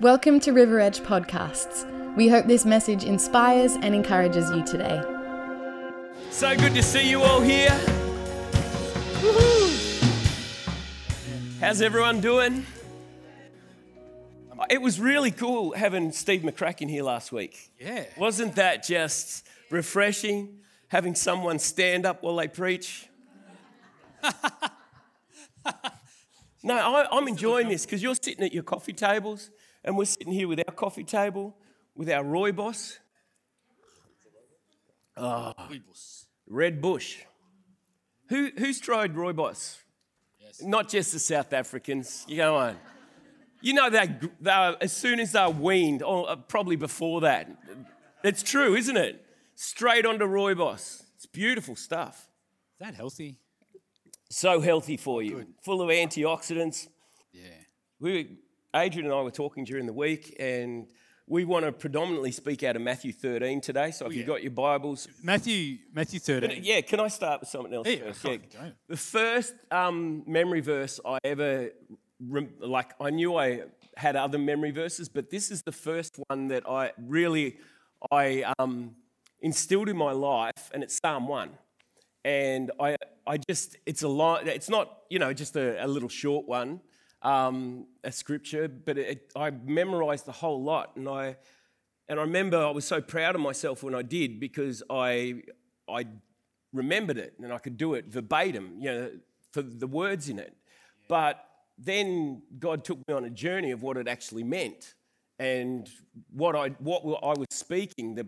[0.00, 1.84] Welcome to River Edge Podcasts.
[2.14, 5.02] We hope this message inspires and encourages you today.
[6.30, 7.70] So good to see you all here.
[9.20, 9.98] Woohoo.
[11.58, 12.64] How's everyone doing?
[14.70, 17.72] It was really cool having Steve McCracken here last week.
[17.80, 18.04] Yeah.
[18.16, 20.60] Wasn't that just refreshing?
[20.86, 23.08] Having someone stand up while they preach?
[26.62, 29.50] no, I, I'm enjoying this because you're sitting at your coffee tables
[29.88, 31.56] and we're sitting here with our coffee table,
[31.96, 32.98] with our Rooibos,
[36.46, 37.22] Red Bush.
[38.28, 39.78] Who, who's tried Rooibos?
[40.60, 42.26] Not just the South Africans.
[42.28, 42.76] You go on.
[43.62, 47.50] You know that as soon as they're weaned, or uh, probably before that,
[48.22, 49.24] it's true, isn't it?
[49.54, 51.02] Straight onto Rooibos.
[51.16, 52.28] It's beautiful stuff.
[52.74, 53.38] Is that healthy?
[54.28, 56.88] So healthy for you, full of antioxidants.
[57.32, 57.44] Yeah.
[57.98, 58.36] We,
[58.74, 60.86] Adrian and I were talking during the week, and
[61.26, 63.90] we want to predominantly speak out of Matthew 13 today.
[63.90, 66.60] So if you've got your Bibles, Matthew Matthew 13.
[66.62, 68.24] Yeah, can I start with something else Yeah, first?
[68.24, 68.70] Yeah.
[68.88, 71.70] The first um, memory verse I ever,
[72.20, 73.62] rem- like, I knew I
[73.96, 77.56] had other memory verses, but this is the first one that I really,
[78.10, 78.96] I um,
[79.40, 81.50] instilled in my life, and it's Psalm 1.
[82.24, 86.08] And I, I just, it's a lot, it's not, you know, just a, a little
[86.08, 86.80] short one,
[87.22, 90.96] um, a scripture, but it, I memorized the whole lot.
[90.96, 91.36] And I,
[92.08, 95.42] and I remember I was so proud of myself when I did because I,
[95.88, 96.06] I
[96.72, 99.10] remembered it and I could do it verbatim, you know,
[99.52, 100.54] for the words in it.
[101.08, 101.44] But
[101.78, 104.94] then God took me on a journey of what it actually meant
[105.38, 105.88] and
[106.32, 108.26] what I, what I was speaking, the,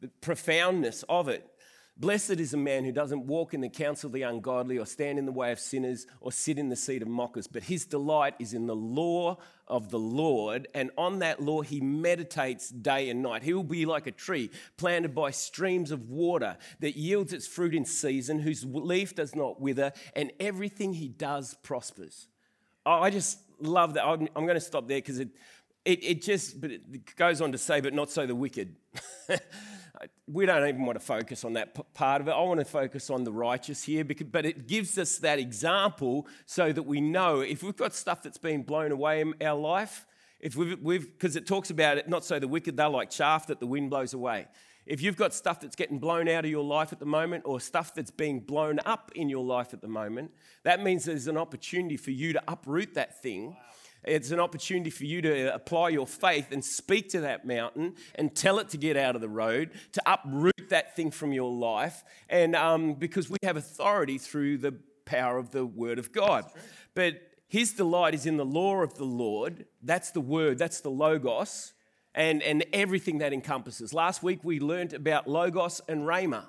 [0.00, 1.49] the profoundness of it.
[2.00, 5.18] Blessed is a man who doesn't walk in the counsel of the ungodly or stand
[5.18, 8.34] in the way of sinners or sit in the seat of mockers, but his delight
[8.38, 9.36] is in the law
[9.68, 13.42] of the Lord, and on that law he meditates day and night.
[13.42, 17.74] He will be like a tree planted by streams of water that yields its fruit
[17.74, 22.28] in season, whose leaf does not wither, and everything he does prospers.
[22.86, 24.06] Oh, I just love that.
[24.06, 25.28] I'm, I'm going to stop there because it,
[25.84, 28.74] it, it just but it goes on to say, but not so the wicked.
[30.26, 32.32] we don't even want to focus on that part of it.
[32.32, 36.26] I want to focus on the righteous here, because, but it gives us that example
[36.46, 40.06] so that we know if we've got stuff that's been blown away in our life,
[40.38, 43.60] if we've, because it talks about it, not so the wicked, they're like chaff that
[43.60, 44.46] the wind blows away.
[44.86, 47.60] If you've got stuff that's getting blown out of your life at the moment or
[47.60, 50.30] stuff that's being blown up in your life at the moment,
[50.64, 53.56] that means there's an opportunity for you to uproot that thing.
[54.04, 58.34] It's an opportunity for you to apply your faith and speak to that mountain and
[58.34, 62.02] tell it to get out of the road, to uproot that thing from your life.
[62.28, 64.74] And um, because we have authority through the
[65.04, 66.46] power of the Word of God.
[66.94, 69.66] But his delight is in the law of the Lord.
[69.82, 71.72] That's the Word, that's the Logos,
[72.14, 73.92] and, and everything that encompasses.
[73.92, 76.44] Last week we learned about Logos and Rhema.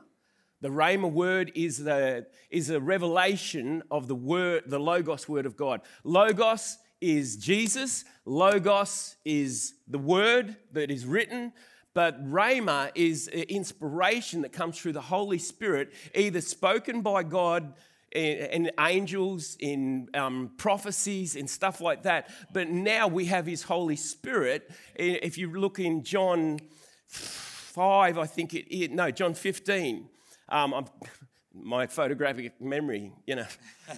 [0.61, 5.57] The Rhema word is, the, is a revelation of the word, the Logos word of
[5.57, 5.81] God.
[6.03, 11.51] Logos is Jesus, Logos is the word that is written,
[11.93, 17.73] but Rhema is inspiration that comes through the Holy Spirit, either spoken by God
[18.11, 22.29] in, in angels, in um, prophecies, and stuff like that.
[22.53, 24.69] But now we have His Holy Spirit.
[24.95, 26.59] If you look in John
[27.07, 30.07] 5, I think it is, no, John 15.
[30.49, 30.85] Um,
[31.53, 33.47] my photographic memory, you know.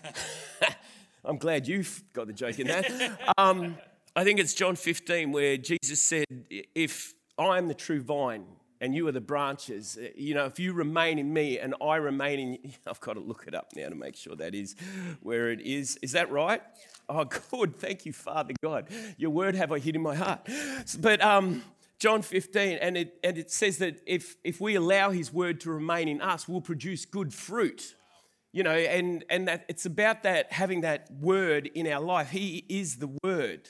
[1.26, 2.92] I'm glad you've got the joke in that.
[3.38, 3.78] Um,
[4.16, 8.46] I think it's John 15 where Jesus said, If I am the true vine
[8.82, 12.40] and you are the branches, you know, if you remain in me and I remain
[12.40, 14.76] in you, I've got to look it up now to make sure that is
[15.22, 15.98] where it is.
[16.02, 16.62] Is that right?
[17.08, 17.78] Oh, good.
[17.78, 18.88] Thank you, Father God.
[19.18, 20.48] Your word have I hid in my heart.
[21.00, 21.64] But um,
[22.00, 25.72] John 15, and it, and it says that if, if we allow his word to
[25.72, 27.96] remain in us, we'll produce good fruit
[28.54, 32.30] you know and and that it's about that having that word in our life.
[32.30, 33.68] He is the word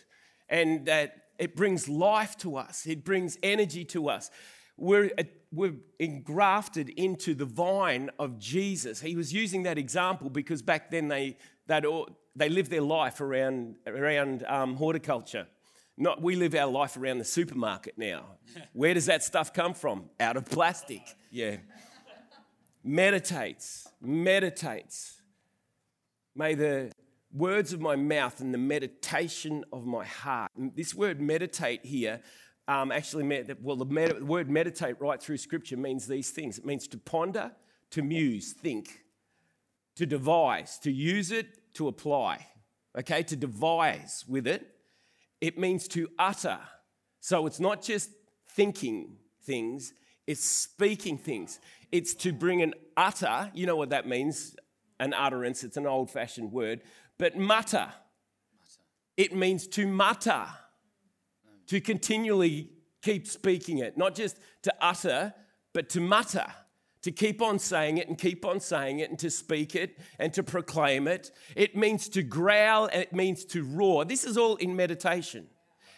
[0.50, 2.86] and that it brings life to us.
[2.86, 4.30] It brings energy to us.
[4.78, 5.10] We're
[5.52, 9.00] we're engrafted into the vine of jesus.
[9.00, 11.38] He was using that example because back then they
[11.68, 11.86] that
[12.36, 15.48] they lived their life around around um, horticulture.
[15.96, 18.26] Not we live our life around the supermarket now.
[18.74, 20.10] Where does that stuff come from?
[20.20, 21.02] Out of plastic.
[21.32, 21.58] Yeah
[22.84, 25.22] meditates, meditates.
[26.36, 26.92] May the
[27.34, 30.52] words of my mouth and the meditation of my heart.
[30.56, 32.22] This word meditate here
[32.68, 36.30] um, actually meant that, well, the, med- the word meditate right through scripture means these
[36.32, 37.52] things it means to ponder,
[37.92, 39.04] to muse, think,
[39.96, 42.48] to devise, to use it, to apply.
[42.98, 44.68] Okay, to devise with it.
[45.42, 46.60] It means to utter,
[47.20, 48.12] So it's not just
[48.50, 49.94] thinking things,
[50.28, 51.60] it's speaking things.
[51.92, 54.56] It's to bring an utter, you know what that means,
[55.00, 56.82] an utterance, it's an old fashioned word,
[57.18, 57.92] but mutter.
[59.18, 60.46] It means to mutter,
[61.68, 62.72] to continually
[63.04, 65.34] keep speaking it, not just to utter,
[65.74, 66.48] but to mutter,
[67.04, 70.34] to keep on saying it and keep on saying it and to speak it and
[70.34, 71.32] to proclaim it.
[71.56, 74.06] It means to growl and it means to roar.
[74.06, 75.48] This is all in meditation.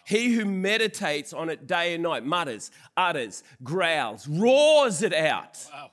[0.05, 5.67] He who meditates on it day and night mutters, utters, growls, roars it out.
[5.73, 5.91] Wow.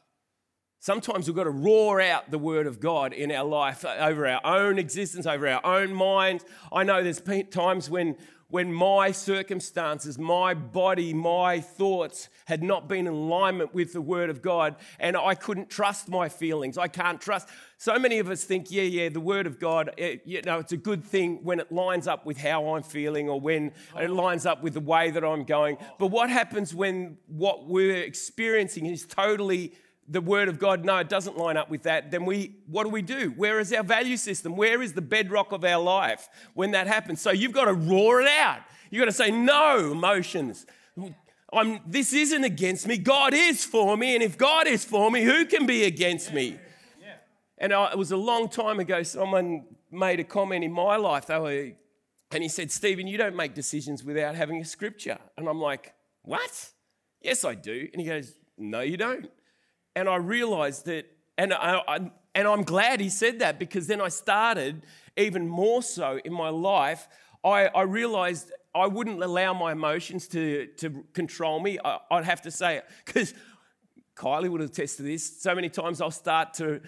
[0.80, 4.40] Sometimes we've got to roar out the word of God in our life over our
[4.44, 6.44] own existence, over our own mind.
[6.72, 8.16] I know there's times when
[8.52, 14.28] when my circumstances, my body, my thoughts had not been in alignment with the Word
[14.28, 16.76] of God, and I couldn't trust my feelings.
[16.76, 17.48] I can't trust.
[17.78, 20.72] So many of us think, yeah, yeah, the Word of God, it, you know, it's
[20.72, 24.44] a good thing when it lines up with how I'm feeling or when it lines
[24.44, 25.78] up with the way that I'm going.
[25.98, 29.72] But what happens when what we're experiencing is totally
[30.08, 32.90] the word of God, no, it doesn't line up with that, then we, what do
[32.90, 33.32] we do?
[33.36, 34.56] Where is our value system?
[34.56, 37.20] Where is the bedrock of our life when that happens?
[37.20, 38.60] So you've got to roar it out.
[38.90, 40.66] You've got to say, no, emotions.
[41.52, 42.98] I'm, this isn't against me.
[42.98, 44.14] God is for me.
[44.14, 46.58] And if God is for me, who can be against me?
[47.58, 51.26] And I, it was a long time ago, someone made a comment in my life.
[51.26, 51.70] They were,
[52.32, 55.18] and he said, Stephen, you don't make decisions without having a scripture.
[55.36, 56.70] And I'm like, what?
[57.20, 57.88] Yes, I do.
[57.92, 59.30] And he goes, no, you don't.
[59.94, 61.06] And I realized that,
[61.36, 64.84] and, I, I, and I'm glad he said that because then I started
[65.16, 67.08] even more so in my life.
[67.44, 71.78] I, I realized I wouldn't allow my emotions to, to control me.
[71.84, 73.34] I, would have to say it because
[74.16, 75.42] Kylie would attest to this.
[75.42, 76.80] So many times I'll start to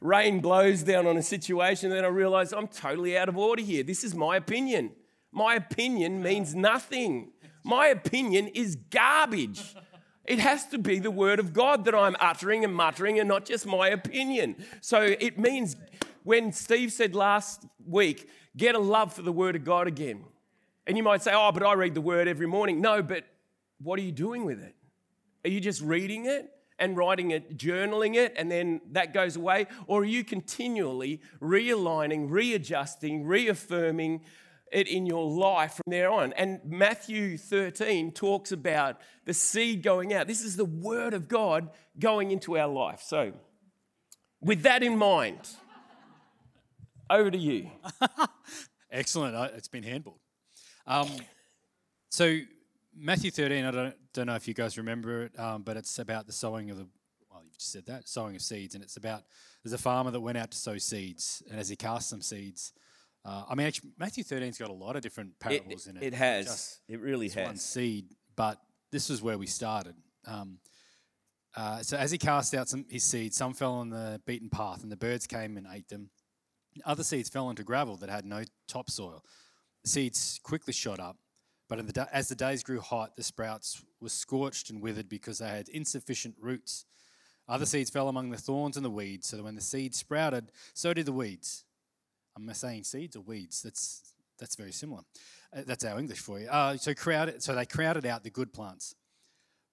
[0.00, 3.62] rain blows down on a situation, and then I realize I'm totally out of order
[3.62, 3.82] here.
[3.82, 4.92] This is my opinion.
[5.30, 7.32] My opinion means nothing.
[7.64, 9.74] My opinion is garbage.
[10.24, 13.44] It has to be the word of God that I'm uttering and muttering and not
[13.44, 14.56] just my opinion.
[14.80, 15.76] So it means
[16.22, 20.24] when Steve said last week, get a love for the word of God again.
[20.86, 22.80] And you might say, oh, but I read the word every morning.
[22.80, 23.24] No, but
[23.80, 24.74] what are you doing with it?
[25.44, 26.48] Are you just reading it
[26.78, 29.66] and writing it, journaling it, and then that goes away?
[29.86, 34.22] Or are you continually realigning, readjusting, reaffirming,
[34.72, 36.32] it in your life from there on.
[36.32, 40.26] And Matthew 13 talks about the seed going out.
[40.26, 43.02] This is the word of God going into our life.
[43.02, 43.32] So,
[44.40, 45.38] with that in mind,
[47.10, 47.70] over to you.
[48.90, 49.36] Excellent.
[49.54, 50.18] It's been handballed.
[50.86, 51.08] Um,
[52.10, 52.40] so,
[52.96, 56.26] Matthew 13, I don't, don't know if you guys remember it, um, but it's about
[56.26, 56.86] the sowing of the,
[57.30, 58.74] well, you've just said that, sowing of seeds.
[58.74, 59.22] And it's about,
[59.62, 61.42] there's a farmer that went out to sow seeds.
[61.50, 62.72] And as he cast some seeds,
[63.24, 66.02] uh, I mean, actually, Matthew 13's got a lot of different parables it, in it.
[66.02, 66.46] It has.
[66.46, 67.46] Just, it really has.
[67.46, 68.58] One seed, but
[68.90, 69.94] this is where we started.
[70.26, 70.58] Um,
[71.56, 74.82] uh, so as he cast out some, his seed, some fell on the beaten path,
[74.82, 76.10] and the birds came and ate them.
[76.84, 79.24] Other seeds fell into gravel that had no topsoil.
[79.82, 81.16] The seeds quickly shot up,
[81.68, 85.48] but the, as the days grew hot, the sprouts were scorched and withered because they
[85.48, 86.86] had insufficient roots.
[87.48, 90.50] Other seeds fell among the thorns and the weeds, so that when the seeds sprouted,
[90.74, 91.64] so did the weeds.
[92.36, 93.62] I'm saying seeds or weeds.
[93.62, 95.02] That's that's very similar.
[95.56, 96.48] Uh, that's our English for you.
[96.48, 97.42] Uh, so crowded.
[97.42, 98.94] So they crowded out the good plants,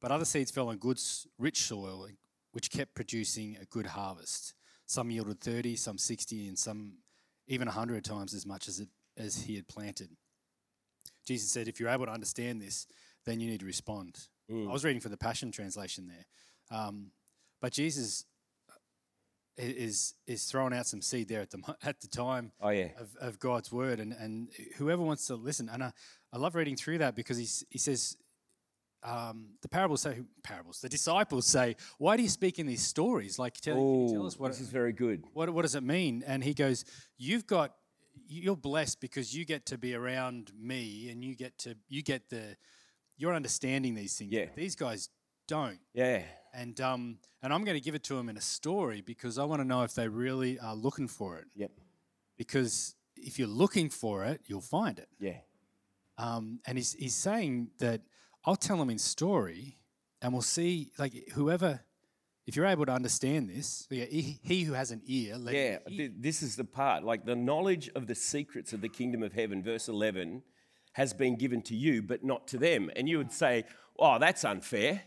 [0.02, 1.00] but other seeds fell on good,
[1.38, 2.08] rich soil,
[2.52, 4.54] which kept producing a good harvest.
[4.86, 6.98] Some yielded thirty, some sixty, and some
[7.48, 10.10] even hundred times as much as it as he had planted.
[11.26, 12.88] Jesus said, "If you're able to understand this,
[13.26, 14.68] then you need to respond." Mm.
[14.68, 17.12] I was reading for the Passion Translation there, um,
[17.62, 18.26] but Jesus
[19.60, 22.90] is is throwing out some seed there at the at the time oh, yeah.
[22.98, 24.00] of, of God's word.
[24.00, 25.92] And and whoever wants to listen and I,
[26.32, 28.18] I love reading through that because he he says
[29.02, 33.40] um, the parables say parables the disciples say why do you speak in these stories?
[33.40, 35.24] Like tell, Ooh, tell us what this is very good.
[35.34, 36.24] what what does it mean?
[36.26, 36.86] And he goes
[37.18, 37.74] you've got
[38.28, 42.30] you're blessed because you get to be around me and you get to you get
[42.30, 42.58] the
[43.18, 44.32] you're understanding these things.
[44.32, 44.46] Yeah.
[44.56, 45.10] these guys
[45.48, 45.80] don't.
[45.94, 49.38] Yeah and um, and I'm going to give it to them in a story because
[49.38, 51.46] I want to know if they really are looking for it.
[51.56, 51.72] Yep.
[52.38, 55.10] Because if you're looking for it, you'll find it.
[55.20, 55.38] Yeah.
[56.18, 58.02] Um, and he's he's saying that
[58.46, 59.78] I'll tell them in story,
[60.22, 61.82] and we'll see like whoever.
[62.46, 66.42] If you're able to understand this, yeah, he, he who has an ear, yeah, this
[66.42, 67.04] is the part.
[67.04, 70.42] Like the knowledge of the secrets of the kingdom of heaven, verse 11,
[70.94, 72.90] has been given to you, but not to them.
[72.96, 73.66] And you would say,
[74.00, 75.04] "Oh, that's unfair."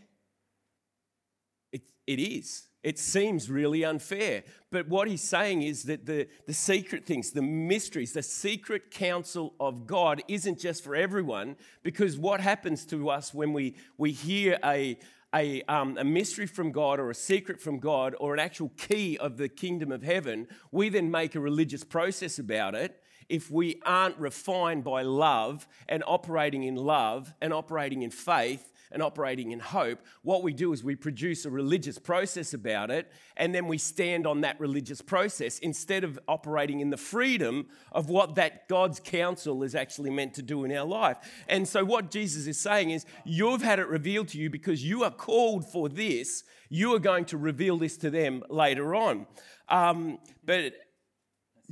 [2.07, 2.67] It is.
[2.83, 4.43] It seems really unfair.
[4.69, 9.53] But what he's saying is that the, the secret things, the mysteries, the secret counsel
[9.57, 14.59] of God isn't just for everyone, because what happens to us when we, we hear
[14.65, 14.97] a,
[15.33, 19.17] a, um, a mystery from God or a secret from God or an actual key
[19.17, 22.99] of the kingdom of heaven, we then make a religious process about it.
[23.29, 29.03] If we aren't refined by love and operating in love and operating in faith, and
[29.03, 33.53] operating in hope, what we do is we produce a religious process about it, and
[33.53, 38.35] then we stand on that religious process instead of operating in the freedom of what
[38.35, 41.17] that God's counsel is actually meant to do in our life.
[41.47, 45.03] And so, what Jesus is saying is, you've had it revealed to you because you
[45.03, 46.43] are called for this.
[46.69, 49.27] You are going to reveal this to them later on.
[49.69, 50.73] Um, but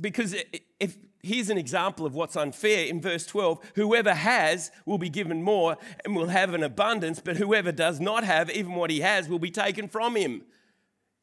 [0.00, 0.34] because
[0.80, 5.42] if here's an example of what's unfair in verse 12 whoever has will be given
[5.42, 9.28] more and will have an abundance but whoever does not have even what he has
[9.28, 10.42] will be taken from him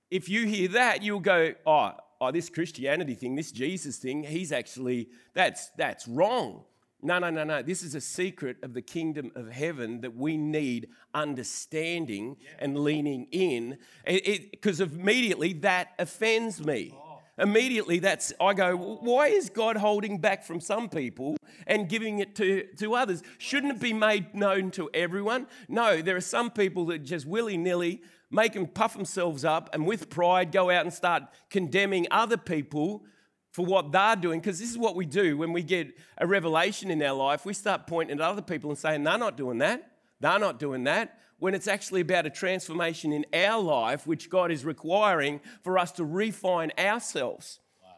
[0.09, 1.91] if you hear that you'll go oh,
[2.21, 6.63] oh this christianity thing this jesus thing he's actually that's that's wrong
[7.01, 7.61] no, no, no, no.
[7.61, 13.27] This is a secret of the kingdom of heaven that we need understanding and leaning
[13.31, 13.77] in.
[14.05, 16.93] Because immediately that offends me.
[17.39, 22.35] Immediately that's I go, why is God holding back from some people and giving it
[22.35, 23.23] to, to others?
[23.37, 25.47] Shouldn't it be made known to everyone?
[25.67, 30.09] No, there are some people that just willy-nilly make them puff themselves up and with
[30.09, 33.03] pride go out and start condemning other people
[33.51, 34.39] for what they're doing.
[34.39, 37.45] Because this is what we do when we get a revelation in our life.
[37.45, 39.91] We start pointing at other people and saying, they're not doing that.
[40.19, 44.51] They're not doing that when it's actually about a transformation in our life, which God
[44.51, 47.59] is requiring for us to refine ourselves.
[47.81, 47.89] Wow.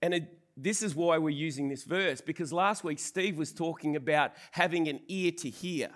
[0.00, 3.96] And it, this is why we're using this verse, because last week Steve was talking
[3.96, 5.90] about having an ear to hear.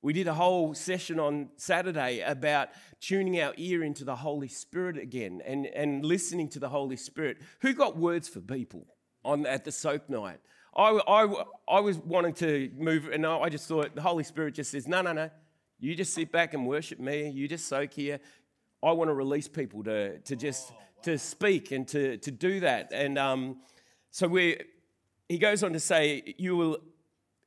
[0.00, 2.68] We did a whole session on Saturday about
[3.00, 7.38] tuning our ear into the Holy Spirit again and, and listening to the Holy Spirit.
[7.62, 8.86] Who got words for people
[9.24, 10.40] on, at the soap night?
[10.76, 14.70] I, I, I was wanting to move, and I just thought the Holy Spirit just
[14.70, 15.30] says, No, no, no.
[15.80, 17.30] You just sit back and worship me.
[17.30, 18.18] You just soak here.
[18.82, 20.84] I want to release people to, to just oh, wow.
[21.02, 22.92] to speak and to, to do that.
[22.92, 23.58] And um,
[24.10, 24.60] so we,
[25.28, 26.78] he goes on to say, you will,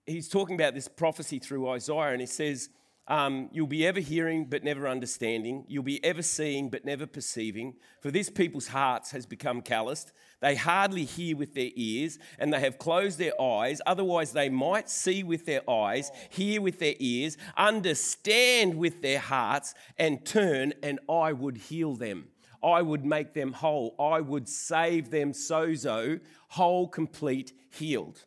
[0.05, 2.69] he's talking about this prophecy through Isaiah, and he says,
[3.11, 5.65] um, You'll be ever hearing but never understanding.
[5.67, 7.75] You'll be ever seeing but never perceiving.
[7.99, 10.13] For this people's hearts has become calloused.
[10.39, 13.81] They hardly hear with their ears, and they have closed their eyes.
[13.85, 19.75] Otherwise, they might see with their eyes, hear with their ears, understand with their hearts,
[19.97, 22.29] and turn, and I would heal them.
[22.63, 23.93] I would make them whole.
[23.99, 28.23] I would save them sozo, whole, complete, healed.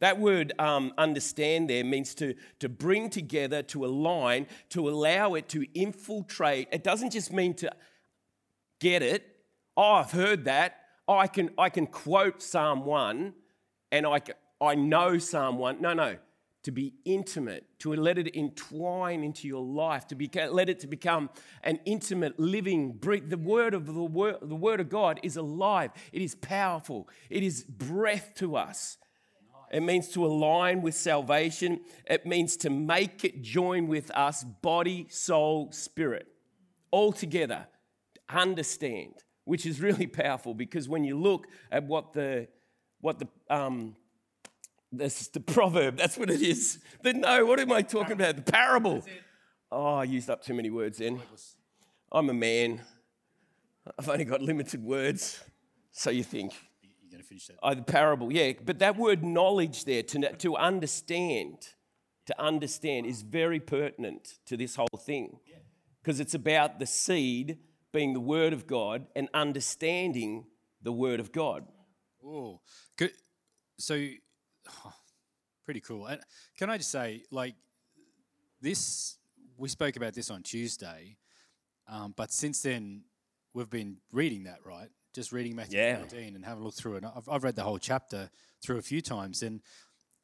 [0.00, 5.48] That word um, understand there means to, to bring together, to align, to allow it
[5.50, 6.68] to infiltrate.
[6.72, 7.70] It doesn't just mean to
[8.80, 9.24] get it.
[9.76, 10.80] Oh, I've heard that.
[11.06, 13.34] Oh, I can, I can quote Psalm 1
[13.92, 14.20] and I,
[14.60, 15.80] I know Psalm 1.
[15.80, 16.16] No, no.
[16.64, 20.86] To be intimate, to let it entwine into your life, to be, let it to
[20.86, 21.28] become
[21.62, 22.98] an intimate, living.
[23.02, 25.90] The word of the word, the word of God is alive.
[26.10, 27.06] It is powerful.
[27.28, 28.96] It is breath to us.
[29.72, 31.80] It means to align with salvation.
[32.06, 36.26] It means to make it join with us, body, soul, spirit,
[36.90, 37.66] all together.
[38.28, 42.48] Understand, which is really powerful because when you look at what the
[43.00, 43.96] what the um,
[44.92, 46.78] this the proverb, that's what it is.
[47.02, 48.36] The, no, what am I talking about?
[48.36, 49.04] The parable.
[49.70, 51.20] Oh, I used up too many words then.
[52.12, 52.80] I'm a man.
[53.98, 55.42] I've only got limited words.
[55.92, 56.54] So you think
[57.22, 57.56] finish that.
[57.62, 58.52] Oh, the parable, yeah.
[58.64, 61.68] But that word knowledge there, to, to understand,
[62.26, 65.38] to understand is very pertinent to this whole thing.
[66.02, 67.58] Because it's about the seed
[67.92, 70.46] being the word of God and understanding
[70.82, 71.66] the word of God.
[72.24, 72.60] Oh,
[72.96, 73.12] good.
[73.78, 74.06] So,
[74.68, 74.92] oh,
[75.64, 76.06] pretty cool.
[76.06, 76.20] And
[76.58, 77.54] can I just say, like,
[78.60, 79.18] this,
[79.56, 81.16] we spoke about this on Tuesday,
[81.88, 83.02] um, but since then,
[83.52, 84.88] we've been reading that, right?
[85.14, 85.96] Just reading Matthew yeah.
[85.96, 87.04] 13 and having a look through it.
[87.04, 88.28] I've, I've read the whole chapter
[88.62, 89.60] through a few times, and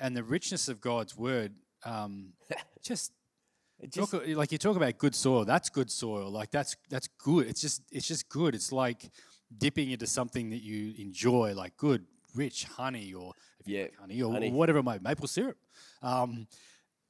[0.00, 1.54] and the richness of God's word,
[1.84, 2.32] um,
[2.82, 3.12] just,
[3.88, 5.44] just talk, like you talk about good soil.
[5.44, 6.30] That's good soil.
[6.30, 7.46] Like that's that's good.
[7.46, 8.54] It's just it's just good.
[8.54, 9.10] It's like
[9.56, 12.04] dipping into something that you enjoy, like good
[12.34, 13.32] rich honey or
[13.64, 14.50] yeah, like honey or honey.
[14.50, 15.56] whatever it might maple syrup.
[16.02, 16.46] Um,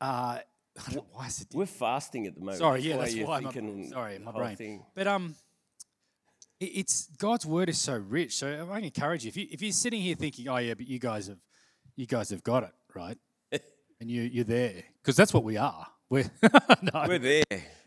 [0.00, 0.38] uh,
[1.12, 1.48] why is it?
[1.54, 2.58] We're fasting at the moment.
[2.58, 3.38] Sorry, yeah, that's why.
[3.38, 4.56] I'm, sorry, my brain.
[4.56, 4.84] Thing.
[4.94, 5.34] But um,
[6.60, 8.36] it's God's word is so rich.
[8.36, 10.98] So I encourage you if you if you're sitting here thinking, oh yeah, but you
[10.98, 11.38] guys have
[11.96, 13.18] you guys have got it right,
[14.00, 15.86] and you you're there because that's what we are.
[16.10, 16.28] We're
[16.82, 17.44] no, we're there.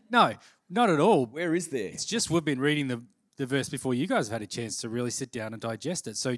[0.09, 0.33] No,
[0.69, 1.25] Not at all.
[1.25, 1.87] Where is there?
[1.89, 3.03] It's just we've been reading the,
[3.35, 6.07] the verse before you guys have had a chance to really sit down and digest
[6.07, 6.15] it.
[6.15, 6.37] So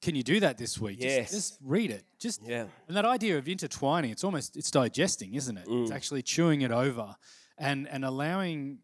[0.00, 1.00] can you do that this week?
[1.00, 1.30] Just- Yes.
[1.32, 2.04] Just, read it.
[2.18, 2.64] Just Yeah.
[2.86, 5.66] And that idea of intertwining, it's almost it's digesting, isn't it?
[5.66, 5.82] Mm.
[5.82, 7.14] It's actually chewing it over
[7.58, 8.78] and and allowing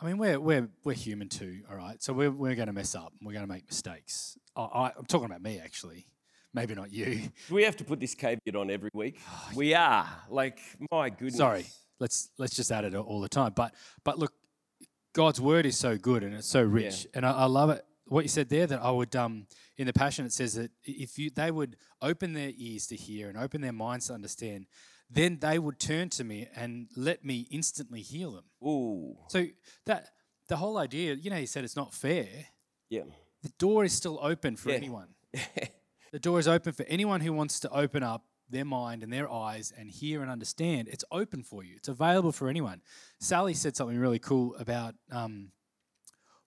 [0.00, 2.02] I mean, we're we're we're human too, all right.
[2.02, 3.12] So we're we're going to mess up.
[3.22, 4.36] We're going to make mistakes.
[4.56, 6.06] I, I, I'm talking about me, actually.
[6.52, 7.30] Maybe not you.
[7.48, 9.18] Do we have to put this caveat on every week?
[9.54, 10.08] we are.
[10.28, 10.60] Like,
[10.90, 11.36] my goodness.
[11.36, 11.66] Sorry.
[12.00, 13.52] Let's let's just add it all the time.
[13.54, 13.74] But
[14.04, 14.32] but look,
[15.14, 17.84] God's word is so good and it's so rich, and I, I love it.
[18.06, 19.46] What you said there that I would um
[19.76, 23.28] in the passion it says that if you they would open their ears to hear
[23.28, 24.66] and open their minds to understand,
[25.14, 28.44] then they would turn to me and let me instantly heal them.
[28.66, 29.16] Ooh.
[29.28, 29.46] So
[29.86, 30.10] that
[30.48, 32.26] the whole idea, you know, he said it's not fair.
[32.90, 33.02] Yeah.
[33.42, 34.76] The door is still open for Yeah.
[34.76, 35.08] anyone.
[36.12, 39.30] the door is open for anyone who wants to open up their mind and their
[39.30, 40.88] eyes and hear and understand.
[40.88, 41.74] It's open for you.
[41.76, 42.82] It's available for anyone.
[43.20, 45.50] Sally said something really cool about um,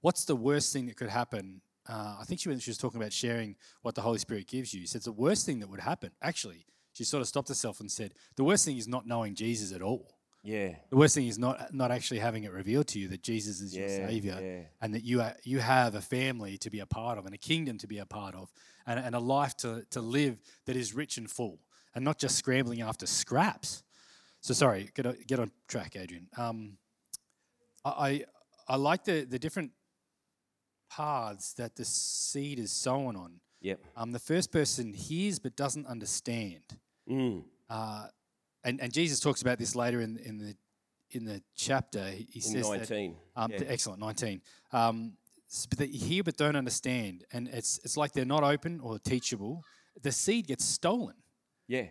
[0.01, 1.61] what's the worst thing that could happen.
[1.89, 4.73] Uh, I think she was, she was talking about sharing what the Holy Spirit gives
[4.73, 4.81] you.
[4.81, 6.11] She said the worst thing that would happen.
[6.21, 6.65] Actually,
[6.97, 9.83] she sort of stopped herself and said the worst thing is not knowing Jesus at
[9.83, 10.15] all.
[10.43, 10.75] Yeah.
[10.89, 13.75] The worst thing is not not actually having it revealed to you that Jesus is
[13.75, 14.61] your savior yeah.
[14.81, 17.37] and that you are, you have a family to be a part of and a
[17.37, 18.51] kingdom to be a part of
[18.87, 21.59] and, and a life to, to live that is rich and full
[21.93, 23.83] and not just scrambling after scraps.
[24.41, 26.27] So sorry, get on, get on track, Adrian.
[26.35, 26.77] Um,
[27.85, 28.25] I, I
[28.69, 29.71] I like the the different
[30.89, 33.41] paths that the seed is sown on.
[33.61, 33.79] Yep.
[33.95, 36.63] Um, the first person hears but doesn't understand.
[37.09, 37.43] Mm.
[37.69, 38.07] Uh,
[38.63, 40.55] and, and Jesus talks about this later in, in the
[41.11, 42.03] in the chapter.
[42.09, 43.15] He, In says 19.
[43.35, 43.59] that um, yeah.
[43.67, 44.41] excellent nineteen.
[44.73, 45.13] Um,
[45.49, 48.99] s- but they hear but don't understand, and it's it's like they're not open or
[48.99, 49.63] teachable.
[50.01, 51.15] The seed gets stolen.
[51.67, 51.87] yeah.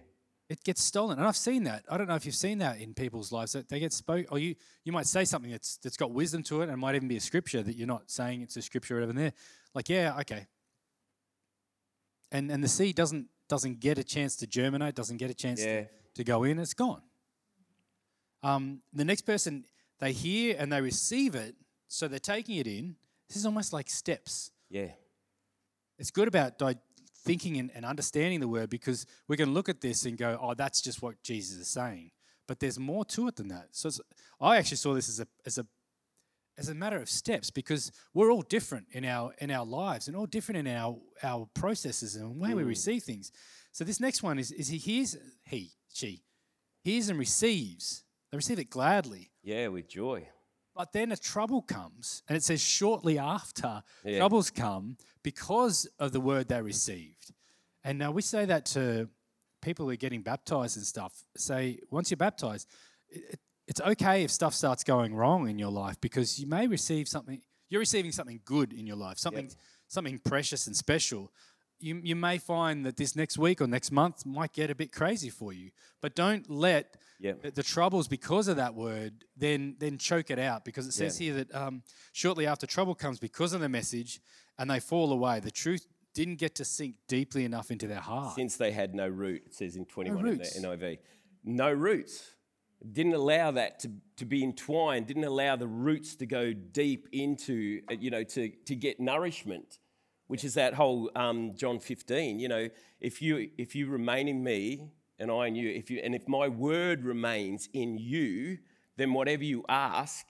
[0.49, 1.85] It gets stolen, and I've seen that.
[1.91, 3.51] I don't know if you've seen that in people's lives.
[3.55, 4.55] That they get spoke, or you
[4.85, 7.21] you might say something that's that's got wisdom to it, and might even be a
[7.21, 9.11] scripture that you're not saying it's a scripture or whatever.
[9.11, 9.33] And they're
[9.75, 10.47] like, yeah, okay.
[12.31, 15.61] And and the seed doesn't doesn't get a chance to germinate, doesn't get a chance
[15.65, 15.83] Yeah.
[15.83, 16.59] to, to go in.
[16.59, 17.03] It's gone.
[18.43, 19.65] Um, the next person
[19.99, 21.55] they hear and they receive it,
[21.89, 22.97] so they're taking it in.
[23.29, 24.91] This is almost like steps Yeah.
[25.99, 26.75] it's good about di-
[27.25, 30.55] thinking and, and understanding the word because we can look at this and go, oh,
[30.55, 32.11] that's just what Jesus is saying.
[32.47, 33.69] But there's more to it than that.
[33.73, 34.01] So it's,
[34.41, 35.67] I actually saw this as a as a
[36.59, 40.17] as a matter of steps because we're all different in our in our lives and
[40.17, 42.69] all different in our our processes and way we mm.
[42.69, 43.33] receive things.
[43.73, 46.23] So this next one is is he hears he she
[46.83, 48.05] hears and receives.
[48.31, 49.31] They receive it gladly.
[49.43, 50.29] Yeah, with joy.
[50.75, 54.19] But then a trouble comes, and it says shortly after Yeah.
[54.19, 57.33] troubles come because of the word they received.
[57.83, 59.09] And now we say that to
[59.63, 61.25] people who are getting baptized and stuff.
[61.37, 62.69] Say, once you're baptized,
[63.09, 66.67] it, it- it's okay if stuff starts going wrong in your life because you may
[66.67, 69.51] receive something, you're receiving something good in your life, something,
[69.89, 71.33] something precious and special.
[71.79, 74.93] You, you may find that this next week or next month might get a bit
[74.93, 77.43] crazy for you, but don't let Yep.
[77.43, 81.17] the, the troubles because of that word, then then choke it out because it says
[81.17, 84.21] here that um, shortly after trouble comes because of the message,
[84.59, 85.41] and they fall away.
[85.41, 88.35] The truth didn't get to sink deeply enough into their heart.
[88.35, 90.61] Since they had no root, it says in 21 in roots.
[90.61, 90.99] the NIV.
[91.45, 92.33] No roots.
[92.93, 97.81] Didn't allow that to, to be entwined, didn't allow the roots to go deep into,
[97.91, 99.79] uh, you know, to, to get nourishment,
[100.27, 102.39] which is that whole um, John 15.
[102.39, 102.69] You know,
[103.01, 106.29] if you, if you remain in me and I in you, if you, and if
[106.29, 108.59] my word remains in you,
[108.97, 110.27] then whatever you ask,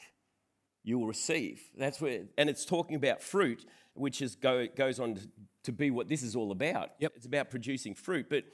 [0.84, 1.62] you will receive.
[1.76, 5.28] That's where, and it's talking about fruit, which is go, goes on to,
[5.66, 6.90] to be what this is all about.
[6.98, 7.12] Yep.
[7.16, 8.26] It's about producing fruit.
[8.28, 8.44] But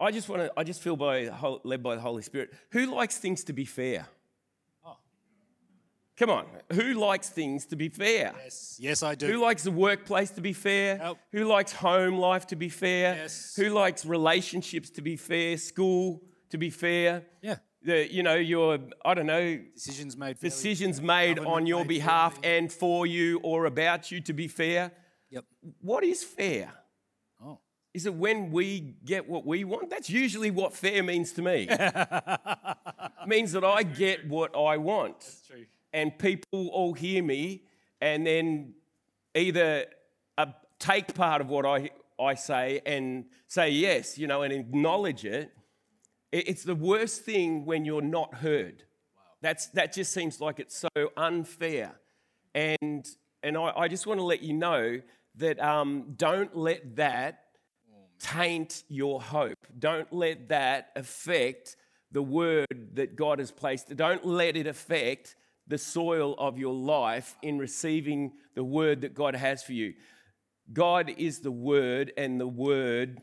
[0.00, 1.28] I just want to, I just feel by
[1.64, 2.50] led by the Holy Spirit.
[2.72, 4.06] Who likes things to be fair?
[4.84, 4.96] Oh.
[6.16, 8.32] Come on, who likes things to be fair?
[8.44, 9.26] yes, yes, I do.
[9.26, 11.14] Who likes the workplace to be fair?
[11.32, 13.14] Who likes home life to be fair?
[13.16, 13.54] Yes.
[13.56, 15.56] Who likes relationships to be fair?
[15.56, 17.22] School to be fair?
[17.42, 20.36] yeah, The, you know, your, I don't know, decisions made.
[20.38, 20.50] fairly.
[20.50, 22.58] decisions made on your made behalf fairly.
[22.58, 24.92] and for you or about you to be fair.
[25.30, 25.44] Yep.
[25.80, 26.72] What is fair?
[27.42, 27.58] Oh,
[27.94, 29.90] Is it when we get what we want?
[29.90, 31.66] That's usually what fair means to me.
[31.70, 32.76] it
[33.26, 35.16] means that I get what I want.
[35.46, 35.64] true.
[35.92, 37.62] And people all hear me
[38.00, 38.74] and then
[39.34, 39.86] either
[40.38, 40.46] uh,
[40.78, 41.90] take part of what I,
[42.20, 45.50] I say and say yes, you know, and acknowledge it.
[46.32, 48.84] It- It's the worst thing when you're not heard.
[49.42, 51.92] That's, that just seems like it's so unfair.
[52.54, 53.06] And,
[53.42, 55.00] and I, I just want to let you know
[55.36, 57.40] that um, don't let that
[58.18, 59.66] taint your hope.
[59.78, 61.76] Don't let that affect
[62.12, 63.94] the word that God has placed.
[63.96, 69.36] Don't let it affect the soil of your life in receiving the word that God
[69.36, 69.94] has for you.
[70.72, 73.20] God is the word, and the word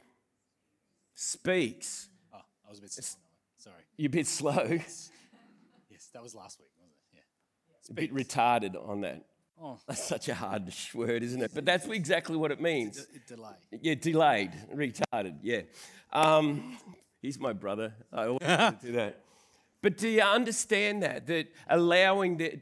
[1.13, 2.10] speaks.
[2.34, 3.20] Oh, I was a bit slow.
[3.58, 3.84] Sorry.
[3.98, 4.80] You're a bit slow,
[5.89, 7.24] Yes, that was last week, wasn't it?
[7.80, 7.89] Yeah.
[7.89, 9.24] a bit retarded on that.
[9.62, 11.52] Oh, That's such a hard word, isn't it?
[11.54, 13.06] But that's exactly what it means.
[13.06, 13.54] d- delay.
[13.82, 15.38] Yeah, delayed, retarded.
[15.41, 15.62] Yeah.
[16.13, 16.78] Um,
[17.22, 17.93] he's my brother.
[18.13, 18.41] I always
[18.82, 19.24] do that.
[19.82, 21.28] But do you understand that?
[21.28, 22.60] That allowing the,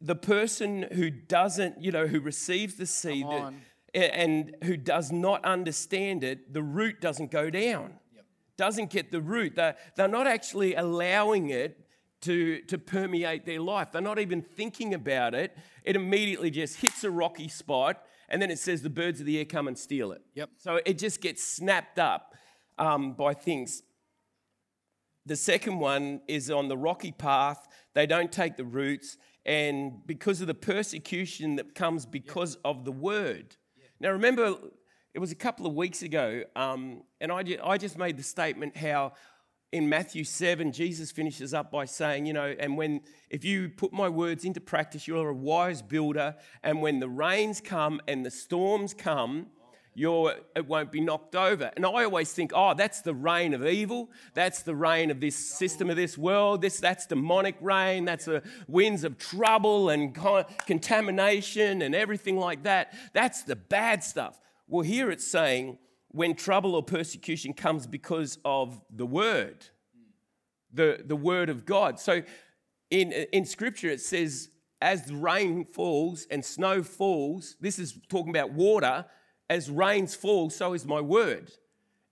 [0.00, 3.54] the person who doesn't, you know, who receives the seed that-
[3.94, 7.94] and who does not understand it, the root doesn't go down.
[8.56, 9.54] Doesn't get the root.
[9.56, 11.78] They're, they're not actually allowing it
[12.24, 13.92] to, to permeate their life.
[13.92, 15.56] They're not even thinking about it.
[15.84, 19.38] It immediately just hits a rocky spot, and then it says the birds of the
[19.38, 20.22] air come and steal it.
[20.34, 20.50] Yep.
[20.58, 22.34] So it just gets snapped up
[22.78, 23.82] um, by things.
[25.26, 27.66] The second one is on the rocky path.
[27.94, 32.92] They don't take the roots, and because of the persecution that comes because of the
[32.92, 33.56] word.
[34.00, 34.56] Now, remember,
[35.14, 38.22] it was a couple of weeks ago, um, and I, ju- I just made the
[38.22, 39.12] statement how
[39.74, 43.92] in Matthew 7, Jesus finishes up by saying, you know, and when, if you put
[43.92, 48.30] my words into practice, you're a wise builder, and when the rains come and the
[48.30, 49.48] storms come,
[49.92, 51.72] you're, it won't be knocked over.
[51.74, 54.10] And I always think, oh, that's the reign of evil.
[54.34, 56.62] That's the reign of this system of this world.
[56.62, 58.04] This, that's demonic reign.
[58.04, 62.94] That's the winds of trouble and con- contamination and everything like that.
[63.12, 64.40] That's the bad stuff.
[64.68, 65.78] Well, here it's saying
[66.14, 69.66] when trouble or persecution comes because of the word,
[70.72, 71.98] the, the word of God.
[71.98, 72.22] So
[72.88, 74.50] in, in scripture, it says,
[74.80, 79.06] as rain falls and snow falls, this is talking about water,
[79.50, 81.50] as rains fall, so is my word.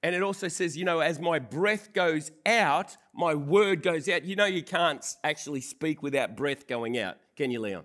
[0.02, 4.24] And it also says, you know, as my breath goes out, my word goes out.
[4.24, 7.84] You know, you can't actually speak without breath going out, can you, Leon?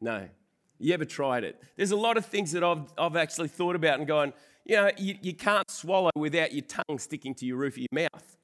[0.00, 0.28] No.
[0.78, 1.60] You ever tried it?
[1.76, 4.32] There's a lot of things that I've, I've actually thought about and gone,
[4.66, 8.08] you know, you, you can't swallow without your tongue sticking to your roof of your
[8.12, 8.36] mouth.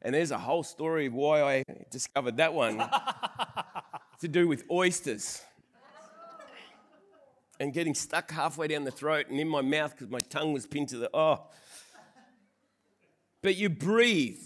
[0.00, 2.78] And there's a whole story of why I discovered that one
[4.20, 5.42] to do with oysters
[7.60, 10.66] and getting stuck halfway down the throat and in my mouth because my tongue was
[10.66, 11.42] pinned to the oh.
[13.42, 14.40] But you breathe.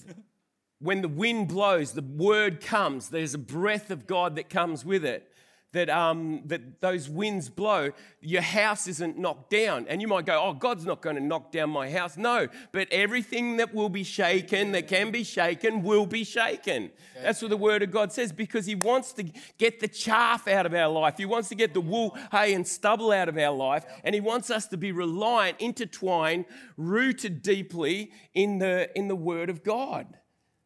[0.81, 3.11] When the wind blows, the word comes.
[3.11, 5.30] There's a breath of God that comes with it.
[5.73, 9.87] That, um, that those winds blow, your house isn't knocked down.
[9.89, 12.17] And you might go, Oh, God's not going to knock down my house.
[12.17, 16.91] No, but everything that will be shaken, that can be shaken, will be shaken.
[17.23, 19.25] That's what the Word of God says because He wants to
[19.59, 21.15] get the chaff out of our life.
[21.19, 23.85] He wants to get the wool, hay, and stubble out of our life.
[24.03, 29.49] And He wants us to be reliant, intertwined, rooted deeply in the, in the Word
[29.49, 30.17] of God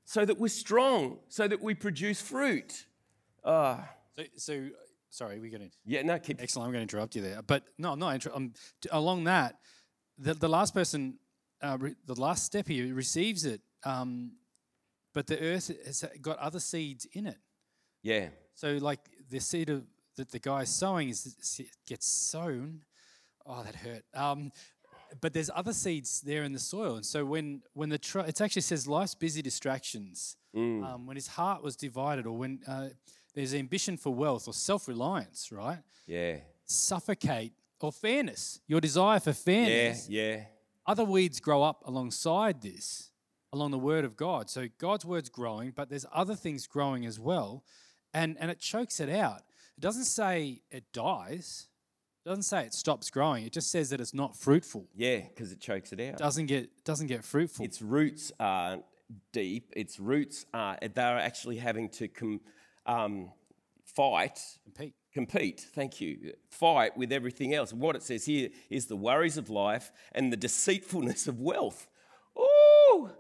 [0.05, 2.87] so that we're strong, so that we produce fruit.
[3.45, 4.71] Ah, So, so
[5.15, 5.77] sorry, we're going to.
[5.87, 6.41] yeah, no, keep.
[6.43, 6.67] Excellent.
[6.67, 8.15] I'm going to interrupt you there, but no, I'm not.
[8.15, 9.57] Inter- I'm, t- along that,
[10.19, 11.19] the, the last person,
[11.63, 14.33] uh, re- the last step here receives it, um,
[15.13, 17.39] but the earth has got other seeds in it.
[18.03, 19.01] Yeah, So, like
[19.31, 19.85] the seed of,
[20.17, 21.35] that the guy's sowing is
[21.89, 22.83] gets sown.
[23.47, 24.05] Oh, that hurt.
[24.15, 24.53] Um,
[25.21, 28.41] but there's other seeds there in the soil, and so when when the tr- it
[28.41, 30.37] actually says life's busy distractions.
[30.85, 32.89] Um, when his heart was divided, or when uh,
[33.35, 35.79] there's ambition for wealth or self reliance, right?
[36.07, 40.09] yeah, Suffocate or fairness, your desire for fairness.
[40.09, 40.45] yeah, yeah.
[40.87, 43.11] Other weeds grow up alongside this,
[43.53, 44.49] along the word of God.
[44.49, 47.65] So God's word's growing, but there's other things growing as well,
[48.15, 49.43] and and it chokes it out.
[49.77, 51.69] It doesn't say it dies.
[52.25, 53.45] It doesn't say it stops growing.
[53.45, 54.87] It just says that it's not fruitful.
[54.95, 56.17] yeah, because it chokes it out.
[56.17, 57.65] Doesn't get doesn't get fruitful.
[57.67, 58.79] Its roots are
[59.33, 59.73] deep.
[59.77, 62.41] Its roots are, they're actually having to com,
[62.87, 63.31] um,
[63.85, 64.95] fight, Compete.
[65.13, 67.73] compete, thank you, fight with everything else.
[67.73, 71.89] What it says here is the worries of life and the deceitfulness of wealth.
[72.37, 73.13] Oh,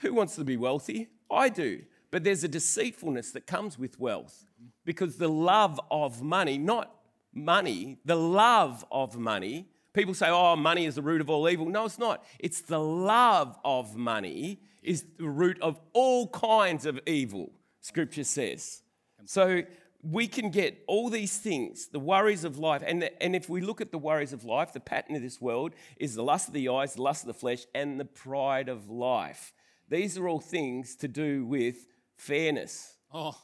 [0.00, 1.08] who wants to be wealthy?
[1.30, 1.82] I do.
[2.10, 4.44] But there's a deceitfulness that comes with wealth
[4.84, 6.94] because the love of money, not
[7.32, 9.68] money, the love of money.
[9.94, 11.66] People say, oh, money is the root of all evil.
[11.66, 12.24] No, it's not.
[12.38, 18.82] It's the love of money is the root of all kinds of evil, scripture says.
[19.26, 19.62] So
[20.02, 22.82] we can get all these things, the worries of life.
[22.84, 25.74] And, and if we look at the worries of life, the pattern of this world
[25.96, 28.90] is the lust of the eyes, the lust of the flesh, and the pride of
[28.90, 29.52] life.
[29.88, 32.94] These are all things to do with fairness.
[33.12, 33.36] Oh.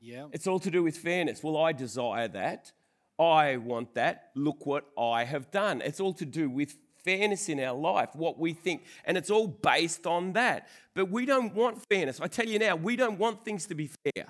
[0.00, 0.26] yeah.
[0.32, 1.42] It's all to do with fairness.
[1.42, 2.72] Well, I desire that.
[3.18, 4.30] I want that.
[4.34, 5.82] Look what I have done.
[5.82, 9.48] It's all to do with fairness in our life, what we think, and it's all
[9.48, 10.68] based on that.
[10.94, 12.20] But we don't want fairness.
[12.20, 14.26] I tell you now, we don't want things to be fair.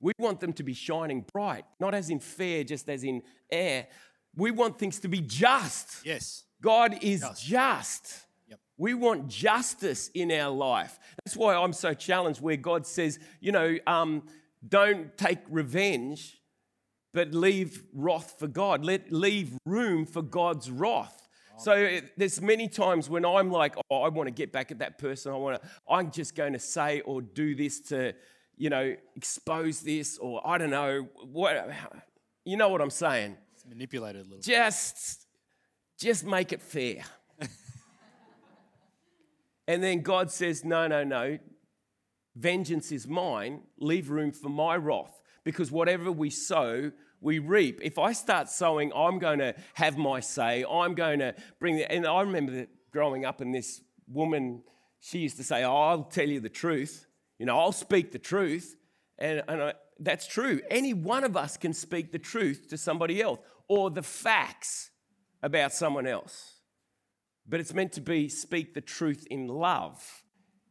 [0.00, 3.86] We want them to be shining bright, not as in fair, just as in air.
[4.34, 6.04] We want things to be just.
[6.04, 6.44] Yes.
[6.60, 7.44] God is Just.
[7.44, 8.26] just.
[8.48, 8.60] Yep.
[8.78, 10.98] We want justice in our life.
[11.24, 14.22] That's why I'm so challenged where God says, you know, um,
[14.66, 16.40] don't take revenge,
[17.12, 18.84] but leave wrath for God.
[18.84, 21.28] Let leave room for God's wrath.
[21.62, 24.78] So it- there's many times when I'm like, oh, I want to get back at
[24.80, 25.32] that person.
[25.32, 25.68] I want to.
[25.88, 28.14] I'm just going to say or do this to,
[28.56, 31.70] you know, expose this or I don't know what.
[32.44, 33.36] You know what I'm saying?
[33.54, 34.40] It's manipulated a little.
[34.40, 35.28] just
[35.96, 37.04] just make it fair
[39.68, 41.38] and then god says no no no
[42.34, 46.90] vengeance is mine leave room for my wrath because whatever we sow
[47.22, 51.34] we reap if i start sowing i'm going to have my say i'm going to
[51.58, 54.62] bring the and i remember growing up and this woman
[55.00, 57.06] she used to say oh, i'll tell you the truth
[57.38, 58.76] you know i'll speak the truth
[59.18, 63.22] and, and I, that's true any one of us can speak the truth to somebody
[63.22, 64.90] else or the facts
[65.42, 66.60] about someone else.
[67.48, 70.24] But it's meant to be speak the truth in love.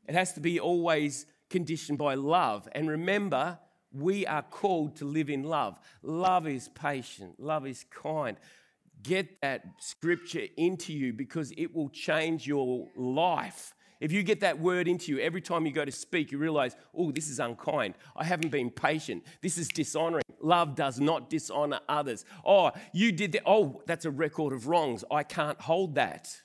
[0.08, 2.68] It has to be always conditioned by love.
[2.72, 3.60] And remember,
[3.94, 5.80] we are called to live in love.
[6.02, 8.38] Love is patient, love is kind.
[9.04, 13.74] Get that scripture into you because it will change your life.
[14.00, 16.76] If you get that word into you, every time you go to speak, you realize,
[16.96, 17.94] oh, this is unkind.
[18.16, 19.24] I haven't been patient.
[19.42, 20.24] This is dishonoring.
[20.40, 22.26] Love does not dishonor others.
[22.44, 23.44] Oh, you did that.
[23.46, 25.04] Oh, that's a record of wrongs.
[25.12, 26.42] I can't hold that.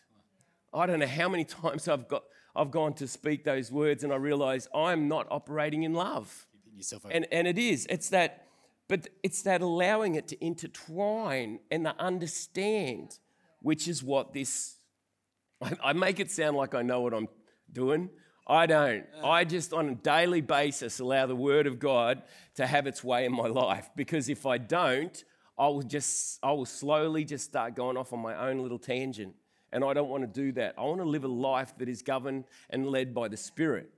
[0.73, 4.13] I don't know how many times I've got I've gone to speak those words and
[4.13, 6.47] I realize I'm not operating in love.
[6.77, 7.15] Yourself over.
[7.15, 7.87] And and it is.
[7.89, 8.47] It's that
[8.89, 13.19] but it's that allowing it to intertwine and to understand,
[13.61, 14.77] which is what this
[15.62, 17.29] I, I make it sound like I know what I'm
[17.73, 18.11] doing.
[18.49, 19.05] I don't.
[19.25, 22.23] I just on a daily basis allow the word of God
[22.55, 25.25] to have its way in my life because if I don't,
[25.59, 29.35] I will just I will slowly just start going off on my own little tangent.
[29.73, 30.75] And I don't want to do that.
[30.79, 33.91] I want to live a life that is governed and led by the Spirit.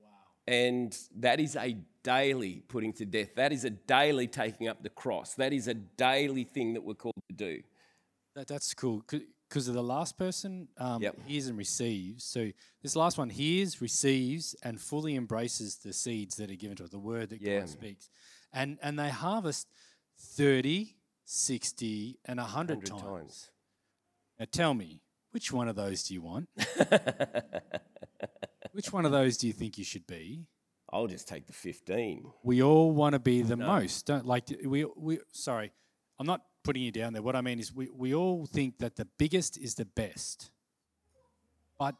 [0.00, 0.08] Wow.
[0.46, 3.34] And that is a daily putting to death.
[3.36, 5.34] That is a daily taking up the cross.
[5.34, 7.62] That is a daily thing that we're called to do.
[8.34, 9.04] That, that's cool
[9.48, 11.16] because of the last person um, Yep.
[11.26, 12.24] hears and receives.
[12.24, 12.50] So
[12.82, 16.90] this last one hears, receives, and fully embraces the seeds that are given to it,
[16.90, 17.60] the word that Yeah.
[17.60, 18.08] God speaks,
[18.52, 19.68] and and they harvest
[20.18, 23.02] 30, 60, and 100 100 times.
[23.02, 23.50] times.
[24.38, 26.48] Now tell me, which one of those do you want?
[28.72, 30.46] which one of those do you think you should be?
[30.92, 32.30] I'll just take the 15.
[32.42, 35.72] We all want to be the most, don't like we we sorry.
[36.18, 37.22] I'm not putting you down there.
[37.22, 40.50] What I mean is we, we all think that the biggest is the best.
[41.78, 41.96] But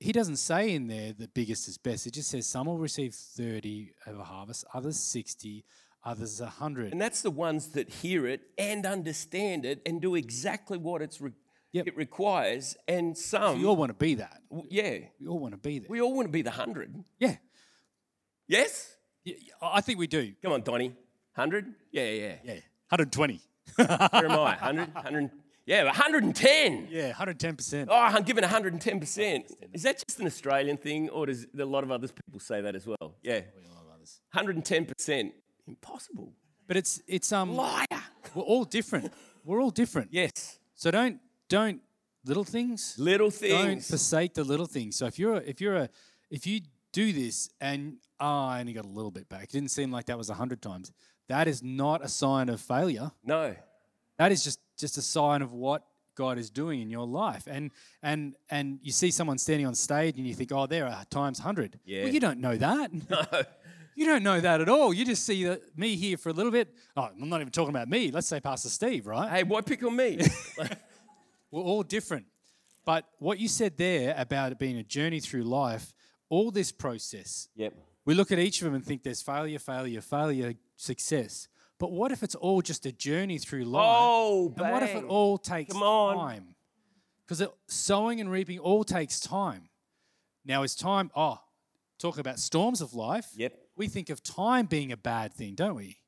[0.00, 2.06] he doesn't say in there the biggest is best.
[2.06, 5.64] It just says some will receive 30 of a harvest, others 60,
[6.04, 6.92] others 100.
[6.92, 11.20] And that's the ones that hear it and understand it and do exactly what it's
[11.20, 11.32] re-
[11.72, 11.88] Yep.
[11.88, 12.74] it requires.
[12.88, 14.40] And some, You all want to be that.
[14.50, 15.88] w- yeah, We all want to be there.
[15.90, 17.04] we all want to be the 100.
[17.18, 17.36] yeah.
[18.48, 18.96] Yes?
[19.24, 20.32] Yeah, I think we do.
[20.42, 20.88] Come on, Donny.
[21.34, 21.74] 100?
[21.90, 22.34] Yeah, yeah.
[22.44, 22.52] Yeah.
[22.88, 23.40] 120.
[23.76, 24.56] Where am I?
[24.56, 24.94] 100?
[24.94, 25.30] 100?
[25.66, 26.88] Yeah, 110.
[26.90, 27.88] Yeah, 110%.
[27.90, 29.44] Oh, I'm giving 110%.
[29.72, 32.76] Is that just an Australian thing or does a lot of other people say that
[32.76, 33.16] as well?
[33.22, 33.40] Yeah.
[34.34, 35.32] 110%.
[35.66, 36.32] Impossible.
[36.68, 37.86] But it's it's um Liar.
[38.34, 39.12] we're all different.
[39.44, 40.08] We're all different.
[40.12, 40.58] Yes.
[40.74, 41.80] So don't don't
[42.24, 42.96] little things.
[42.98, 43.52] Little things.
[43.52, 44.96] Don't forsake the little things.
[44.96, 45.88] So if you're a, if you're a
[46.30, 46.60] if you
[46.96, 50.06] do this and oh, I only got a little bit back, it didn't seem like
[50.06, 50.92] that was a hundred times.
[51.28, 53.12] That is not a sign of failure.
[53.22, 53.54] No.
[54.16, 57.46] That is just just a sign of what God is doing in your life.
[57.50, 57.70] And
[58.02, 61.38] and and you see someone standing on stage and you think, oh, there are times
[61.38, 61.78] hundred.
[61.84, 62.04] Yeah.
[62.04, 62.90] Well, you don't know that.
[63.10, 63.42] No.
[63.98, 64.92] You don't know that at all.
[64.92, 66.68] You just see me here for a little bit.
[66.98, 68.10] Oh, I'm not even talking about me.
[68.10, 69.30] Let's say Pastor Steve, right?
[69.30, 70.20] Hey, why pick on me?
[71.50, 72.26] We're all different.
[72.84, 75.94] But what you said there about it being a journey through life,
[76.28, 77.74] all this process, yep.
[78.04, 81.48] we look at each of them and think there's failure, failure, failure, success.
[81.78, 83.84] But what if it's all just a journey through life?
[83.86, 86.16] Oh, and what if it all takes Come on.
[86.16, 86.54] time?
[87.26, 89.68] Because sowing and reaping all takes time.
[90.44, 91.40] Now, is time, oh,
[91.98, 93.58] talk about storms of life, Yep.
[93.76, 95.98] we think of time being a bad thing, don't we?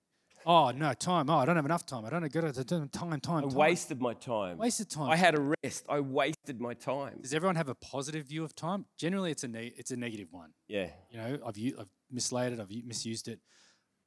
[0.51, 1.29] Oh, no, time.
[1.29, 2.07] Oh, I don't have enough time.
[2.07, 3.49] I don't have got time, time, I time.
[3.51, 4.57] wasted my time.
[4.57, 5.11] Wasted time.
[5.11, 5.85] I had a rest.
[5.91, 7.19] I wasted my time.
[7.21, 8.87] Does everyone have a positive view of time?
[8.97, 10.51] Generally, it's a ne- it's a negative one.
[10.67, 10.89] Yeah.
[11.11, 13.41] You know, I've u- I've mislaid it, I've misused it,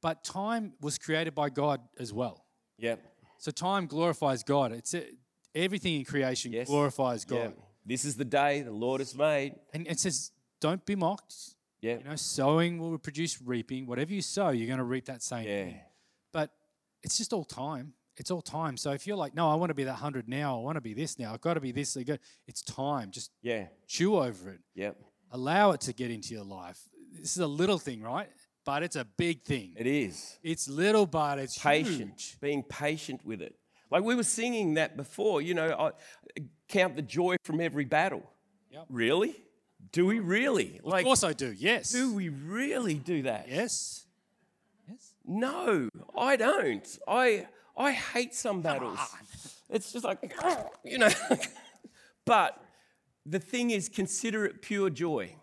[0.02, 2.44] but time was created by God as well.
[2.78, 3.00] Yep.
[3.38, 4.72] So time glorifies God.
[4.72, 5.04] It's a,
[5.54, 6.66] everything in creation Yes.
[6.66, 7.64] glorifies God, Yeah.
[7.86, 9.54] This is the day the Lord has made.
[9.72, 11.34] and it says, "Don't be mocked.
[11.80, 11.98] Yeah.
[11.98, 13.86] You know, sowing will produce reaping.
[13.86, 15.64] Whatever you sow, you're going to reap that same Yeah.
[15.66, 15.80] thing.
[16.32, 16.50] But
[17.02, 17.94] it's just all time.
[18.16, 18.76] It's all time.
[18.76, 20.58] So if you're like, no, I want to be that hundred now.
[20.58, 21.32] I want to be this now.
[21.32, 21.96] I've got to be this.
[22.46, 23.10] It's time.
[23.10, 23.68] Just Yeah.
[23.86, 24.60] chew over it.
[24.74, 24.96] Yep.
[25.30, 26.78] Allow it to get into your life.
[27.12, 28.28] This is a little thing, right?
[28.64, 29.74] But it's a big thing.
[29.76, 30.38] It is.
[30.42, 32.40] It's little, but it's patient, huge.
[32.40, 33.56] being patient with it.
[33.90, 38.22] Like we were singing that before, you know, I count the joy from every battle.
[38.70, 38.86] Yep.
[38.88, 39.34] Really?
[39.90, 40.80] Do we really?
[40.84, 41.52] Like, Of course I do.
[41.52, 41.90] Yes.
[41.90, 43.48] do we really do that?
[43.48, 44.06] Yes.
[45.24, 46.98] No, I don't.
[47.06, 48.98] I I hate some battles.
[49.70, 50.34] It's just like,
[50.84, 51.10] you know.
[52.26, 52.62] but
[53.24, 55.36] the thing is, consider it pure joy.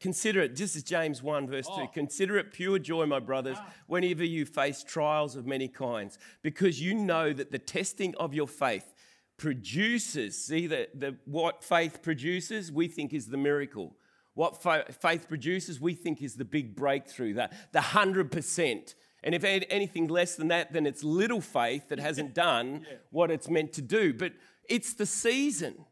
[0.00, 1.86] Consider it, this is James 1, verse 2.
[1.94, 3.72] Consider it pure joy, my brothers, ah.
[3.86, 8.46] whenever you face trials of many kinds, because you know that the testing of your
[8.46, 8.92] faith
[9.38, 13.96] produces, see, the, the, what faith produces, we think is the miracle.
[14.34, 18.94] What fa- faith produces, we think is the big breakthrough, the, the 100%.
[19.24, 23.48] And if anything less than that, then it's little faith that hasn't done what it's
[23.48, 24.14] meant to do.
[24.14, 24.34] But
[24.68, 25.86] it's the season.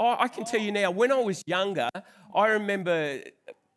[0.00, 0.74] I, I can tell you oh.
[0.74, 1.90] now, when I was younger,
[2.34, 3.20] I remember,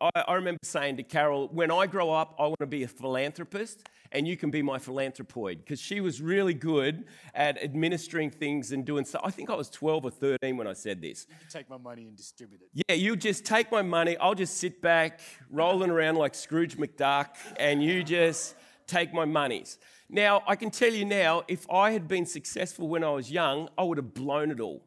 [0.02, 2.88] I, I remember saying to Carol, when I grow up, I want to be a
[2.88, 8.72] philanthropist and you can be my philanthropoid because she was really good at administering things
[8.72, 9.22] and doing stuff.
[9.24, 11.28] I think I was 12 or 13 when I said this.
[11.50, 12.84] Take my money and distribute it.
[12.88, 15.20] Yeah, you just take my money, I'll just sit back,
[15.50, 18.56] rolling around like Scrooge McDuck, and you just
[18.88, 19.78] take my monies.
[20.10, 23.70] Now, I can tell you now, if I had been successful when I was young,
[23.78, 24.84] I would have blown it all.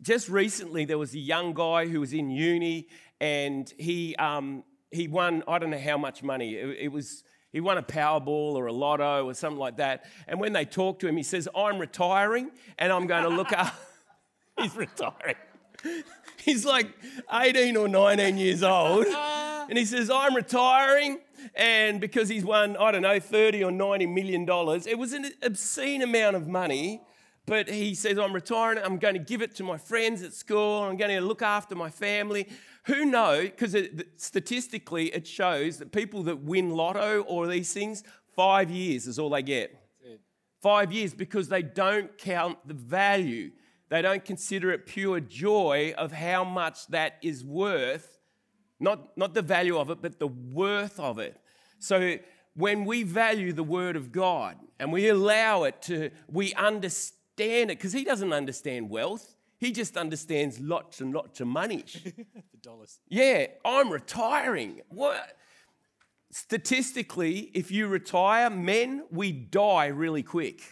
[0.00, 2.88] Just recently, there was a young guy who was in uni,
[3.20, 6.54] and he, um, he won, I don't know how much money.
[6.54, 10.04] It, it was, he won a Powerball or a lotto or something like that.
[10.28, 13.52] And when they talked to him, he says, I'm retiring, and I'm going to look
[13.52, 13.74] up.
[14.58, 15.36] He's retiring.
[16.36, 16.86] He's like
[17.32, 19.06] 18 or 19 years old.
[19.70, 21.20] And he says, I'm retiring.
[21.54, 25.30] And because he's won, I don't know, 30 or 90 million dollars, it was an
[25.42, 27.02] obscene amount of money.
[27.46, 28.78] But he says, I'm retiring.
[28.82, 30.84] I'm going to give it to my friends at school.
[30.84, 32.48] I'm going to look after my family.
[32.84, 33.42] Who know?
[33.42, 33.76] Because
[34.16, 38.04] statistically, it shows that people that win lotto or these things,
[38.36, 39.80] five years is all they get
[40.60, 43.50] five years because they don't count the value.
[43.88, 48.18] They don't consider it pure joy of how much that is worth,
[48.80, 51.36] not, not the value of it, but the worth of it.
[51.78, 52.18] So
[52.54, 57.78] when we value the Word of God and we allow it to, we understand it,
[57.78, 61.84] because He doesn't understand wealth, He just understands lots and lots of money.
[62.04, 63.00] The dollars.
[63.08, 64.82] Yeah, I'm retiring.
[64.88, 65.36] What?
[66.30, 70.62] Statistically, if you retire, men, we die really quick.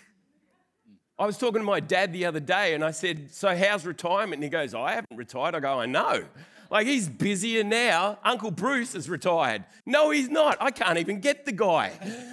[1.19, 4.35] I was talking to my dad the other day and I said, So, how's retirement?
[4.35, 5.55] And he goes, I haven't retired.
[5.55, 6.25] I go, I know.
[6.71, 8.19] Like, he's busier now.
[8.23, 9.65] Uncle Bruce is retired.
[9.87, 10.59] No, he's not.
[10.61, 11.93] I can't even get the guy.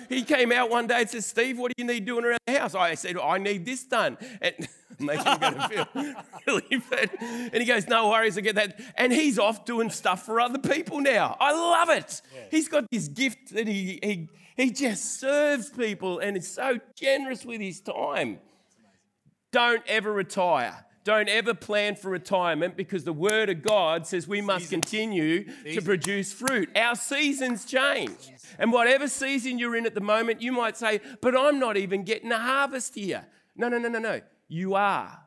[0.10, 2.60] He came out one day and said, Steve, what do you need doing around the
[2.60, 2.76] house?
[2.76, 4.18] I said, I need this done.
[4.42, 4.68] And
[5.00, 6.14] makes him going to feel
[6.48, 7.12] really bad.
[7.22, 8.80] And he goes, No worries, I get that.
[8.96, 11.38] And he's off doing stuff for other people now.
[11.40, 12.22] I love it.
[12.52, 17.46] He's got this gift that he, he, he just serves people and is so generous
[17.46, 18.40] with his time.
[19.52, 20.85] Don't ever retire.
[21.06, 25.82] Don't ever plan for retirement because the Word of God says we must continue to
[25.82, 26.68] produce fruit.
[26.76, 28.32] Our seasons change.
[28.58, 32.04] And whatever season you're in at the moment, you might say, But I'm not even
[32.04, 33.24] getting a harvest here.
[33.56, 34.20] No, no, no, no, no.
[34.48, 35.20] You are.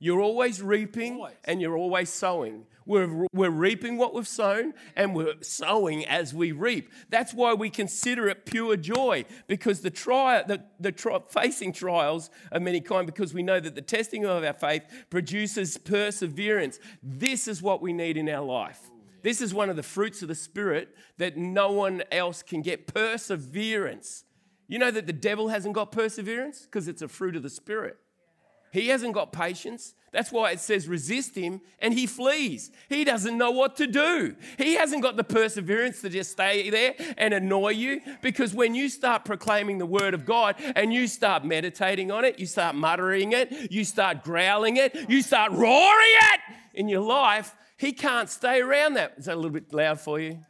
[0.00, 1.34] You're always reaping Always.
[1.44, 2.64] and you're always sowing.
[2.88, 6.90] We're, we're reaping what we've sown and we're sowing as we reap.
[7.10, 12.30] That's why we consider it pure joy because the trial, the, the tri- facing trials
[12.50, 16.80] of many kind, because we know that the testing of our faith produces perseverance.
[17.02, 18.80] This is what we need in our life.
[19.22, 22.86] This is one of the fruits of the Spirit that no one else can get
[22.86, 24.24] perseverance.
[24.66, 27.98] You know that the devil hasn't got perseverance because it's a fruit of the Spirit.
[28.72, 29.92] He hasn't got patience.
[30.12, 32.70] That's why it says resist him and he flees.
[32.88, 34.36] He doesn't know what to do.
[34.56, 38.88] He hasn't got the perseverance to just stay there and annoy you because when you
[38.88, 43.32] start proclaiming the word of God and you start meditating on it, you start muttering
[43.32, 46.40] it, you start growling it, you start roaring it
[46.74, 49.14] in your life, he can't stay around that.
[49.18, 50.40] Is that a little bit loud for you?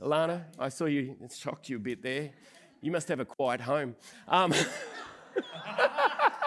[0.00, 2.30] Alana, I saw you, it shocked you a bit there.
[2.80, 3.94] You must have a quiet home.
[4.26, 4.52] Um,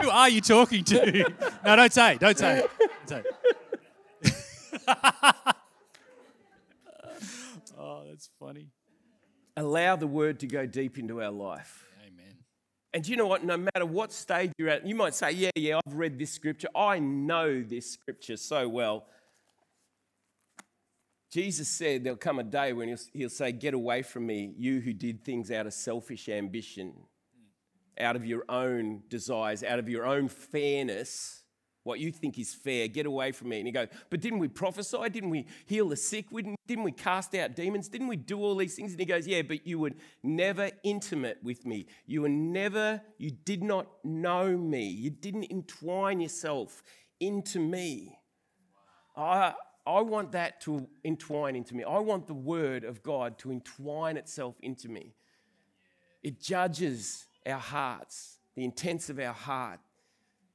[0.00, 1.32] Who are you talking to?
[1.64, 2.16] no, don't say.
[2.18, 2.64] Don't say.
[3.06, 4.32] Don't say.
[7.78, 8.68] oh, that's funny.
[9.56, 11.84] allow the word to go deep into our life.
[12.06, 12.36] Amen.
[12.92, 13.44] And do you know what?
[13.44, 16.68] No matter what stage you're at, you might say, Yeah, yeah, I've read this scripture.
[16.74, 19.06] I know this scripture so well.
[21.30, 24.80] Jesus said there'll come a day when he'll, he'll say, Get away from me, you
[24.80, 26.94] who did things out of selfish ambition,
[28.00, 31.42] out of your own desires, out of your own fairness,
[31.88, 33.58] what you think is fair, get away from me.
[33.58, 35.08] And he goes, But didn't we prophesy?
[35.10, 36.26] Didn't we heal the sick?
[36.30, 37.88] Didn't, didn't we cast out demons?
[37.88, 38.92] Didn't we do all these things?
[38.92, 39.92] And he goes, Yeah, but you were
[40.22, 41.86] never intimate with me.
[42.06, 44.86] You were never, you did not know me.
[44.86, 46.82] You didn't entwine yourself
[47.20, 48.18] into me.
[49.16, 49.54] I,
[49.86, 51.84] I want that to entwine into me.
[51.84, 55.14] I want the word of God to entwine itself into me.
[56.22, 59.80] It judges our hearts, the intents of our heart.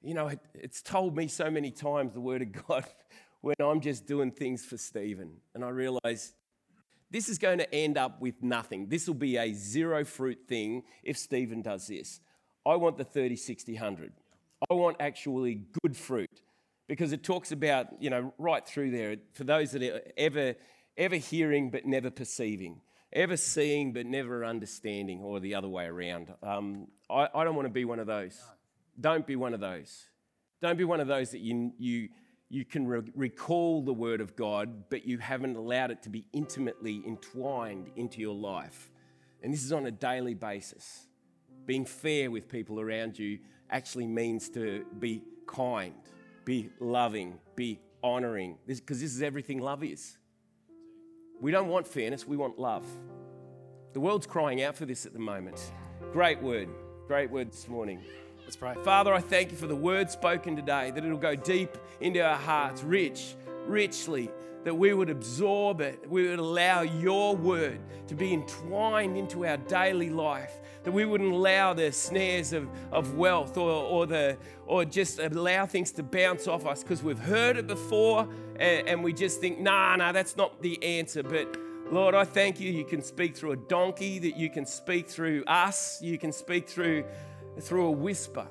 [0.01, 2.85] You know, it, it's told me so many times the word of God
[3.41, 5.31] when I'm just doing things for Stephen.
[5.53, 6.33] And I realize
[7.11, 8.87] this is going to end up with nothing.
[8.87, 12.19] This will be a zero fruit thing if Stephen does this.
[12.65, 14.13] I want the 30, 60, 100.
[14.69, 16.41] I want actually good fruit
[16.87, 20.55] because it talks about, you know, right through there, for those that are ever,
[20.97, 22.81] ever hearing but never perceiving,
[23.13, 26.33] ever seeing but never understanding, or the other way around.
[26.41, 28.41] Um, I, I, don't want to be one of those.
[28.99, 30.05] Don't be one of those.
[30.61, 32.09] Don't be one of those that you, you,
[32.49, 36.25] you can re- recall the Word of God, but you haven't allowed it to be
[36.33, 38.91] intimately entwined into your life.
[39.41, 41.07] And this is on a daily basis.
[41.65, 43.39] Being fair with people around you
[43.69, 45.93] actually means to be kind
[46.45, 50.17] be loving, be honoring, because this, this is everything love is.
[51.41, 52.85] We don't want fairness, we want love.
[53.93, 55.71] The world's crying out for this at the moment.
[56.11, 56.69] Great word,
[57.07, 58.01] great word this morning.
[58.43, 58.73] Let's pray.
[58.83, 62.37] Father, I thank you for the word spoken today, that it'll go deep into our
[62.37, 63.35] hearts, rich,
[63.67, 64.31] richly,
[64.63, 69.57] that we would absorb it, we would allow your word to be entwined into our
[69.57, 70.53] daily life,
[70.83, 75.65] that we wouldn't allow the snares of, of wealth or, or, the, or just allow
[75.65, 78.27] things to bounce off us because we've heard it before
[78.59, 81.23] and, and we just think, nah, nah, that's not the answer.
[81.23, 81.57] But
[81.91, 82.71] Lord, I thank you.
[82.71, 86.69] You can speak through a donkey, that you can speak through us, you can speak
[86.69, 87.03] through,
[87.59, 88.47] through a whisper.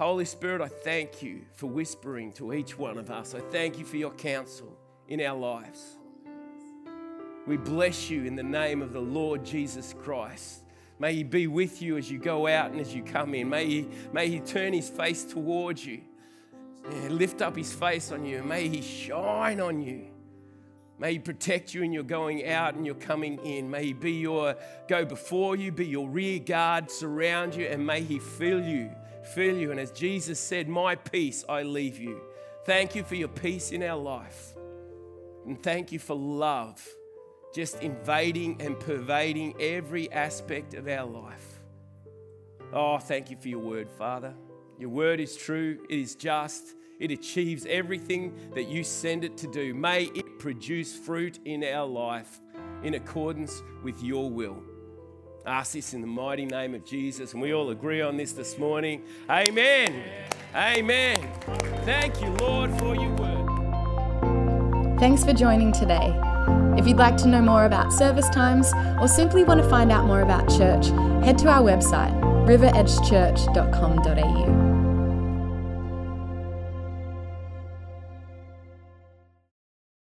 [0.00, 3.34] Holy Spirit, I thank you for whispering to each one of us.
[3.34, 4.74] I thank you for your counsel
[5.08, 5.98] in our lives.
[7.46, 10.62] We bless you in the name of the Lord Jesus Christ.
[10.98, 13.50] May He be with you as you go out and as you come in.
[13.50, 16.00] May He, may he turn His face towards you,
[16.90, 18.42] yeah, lift up His face on you.
[18.42, 20.06] May He shine on you.
[20.98, 23.70] May He protect you in your going out and your coming in.
[23.70, 24.56] May He be your
[24.88, 28.90] go before you, be your rear guard, surround you, and may He fill you,
[29.22, 29.70] fill you.
[29.70, 32.20] And as Jesus said, My peace I leave you.
[32.66, 34.54] Thank you for your peace in our life.
[35.46, 36.86] And thank you for love
[37.52, 41.60] just invading and pervading every aspect of our life.
[42.72, 44.34] Oh, thank you for your word, Father.
[44.78, 49.50] Your word is true, it is just, it achieves everything that you send it to
[49.50, 49.74] do.
[49.74, 52.40] May it produce fruit in our life
[52.82, 54.62] in accordance with your will.
[55.46, 58.58] Ask this in the mighty name of Jesus, and we all agree on this this
[58.58, 59.02] morning.
[59.28, 60.04] Amen.
[60.54, 61.28] Amen.
[61.84, 63.38] Thank you, Lord, for your word.
[64.98, 66.14] Thanks for joining today.
[66.76, 70.06] If you'd like to know more about service times or simply want to find out
[70.06, 70.86] more about church,
[71.24, 72.12] head to our website,
[72.46, 74.69] riveredgechurch.com.au.